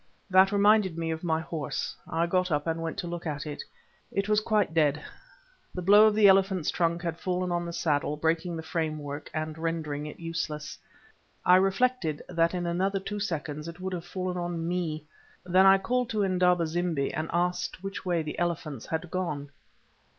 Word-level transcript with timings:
That 0.31 0.51
reminded 0.51 0.97
me 0.97 1.11
of 1.11 1.23
my 1.23 1.41
horse—I 1.41 2.25
got 2.25 2.49
up 2.49 2.65
and 2.65 2.81
went 2.81 2.97
to 2.97 3.07
look 3.07 3.27
at 3.27 3.45
it. 3.45 3.61
It 4.11 4.27
was 4.27 4.39
quite 4.39 4.73
dead, 4.73 4.99
the 5.75 5.83
blow 5.83 6.07
of 6.07 6.15
the 6.15 6.27
elephant's 6.27 6.71
trunk 6.71 7.03
had 7.03 7.19
fallen 7.19 7.51
on 7.51 7.67
the 7.67 7.71
saddle, 7.71 8.17
breaking 8.17 8.55
the 8.57 8.63
framework, 8.63 9.29
and 9.31 9.59
rendering 9.59 10.07
it 10.07 10.19
useless. 10.19 10.75
I 11.45 11.57
reflected 11.57 12.23
that 12.27 12.55
in 12.55 12.65
another 12.65 12.99
two 12.99 13.19
seconds 13.19 13.67
it 13.67 13.79
would 13.79 13.93
have 13.93 14.03
fallen 14.03 14.37
on 14.37 14.67
me. 14.67 15.05
Then 15.45 15.67
I 15.67 15.77
called 15.77 16.09
to 16.09 16.23
Indaba 16.23 16.65
zimbi 16.65 17.13
and 17.13 17.29
asked 17.31 17.83
which 17.83 18.03
way 18.03 18.23
the 18.23 18.39
elephants 18.39 18.87
had 18.87 19.11
gone. 19.11 19.51